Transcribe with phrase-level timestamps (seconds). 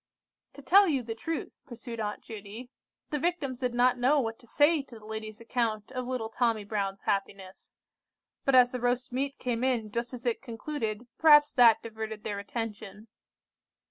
[0.53, 2.71] "To tell you the truth," pursued Aunt Judy,
[3.11, 6.63] "the Victims did not know what to say to the lady's account of little Tommy
[6.63, 7.75] Brown's happiness;
[8.43, 12.39] but as the roast meat came in just as it concluded, perhaps that diverted their
[12.39, 13.09] attention.